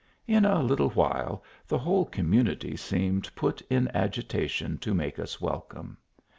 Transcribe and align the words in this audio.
In 0.25 0.45
a 0.45 0.63
little 0.63 0.89
while 0.89 1.43
the 1.67 1.77
whole 1.77 2.07
commu 2.09 2.41
nity 2.41 2.79
seemed 2.79 3.29
put 3.35 3.61
in 3.69 3.87
agitation 3.93 4.79
to 4.79 4.95
make 4.95 5.19
us 5.19 5.39
welcome. 5.39 5.95